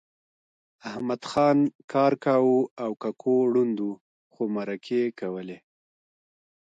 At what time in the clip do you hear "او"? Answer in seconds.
2.83-2.91